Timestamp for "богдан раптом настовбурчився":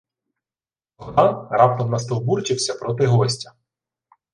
0.97-2.73